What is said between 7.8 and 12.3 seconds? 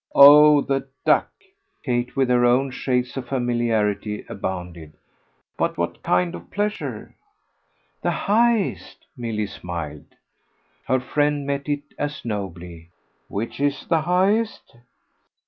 "The highest," Milly smiled. Her friend met it as